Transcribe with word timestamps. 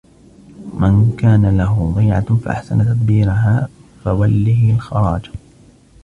وَمَنْ 0.73 1.15
كَانَتْ 1.19 1.45
لَهُ 1.45 1.93
ضَيْعَةٌ 1.95 2.35
فَأَحْسَنَ 2.37 2.77
تَدْبِيرِهَا 2.85 3.69
فَوَلِّهِ 4.03 4.73
الْخَرَاجَ 4.75 5.29